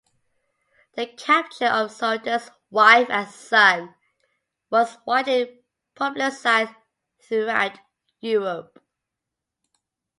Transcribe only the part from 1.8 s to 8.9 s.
"Sultan's wife and son" was widely publicized throughout Europe.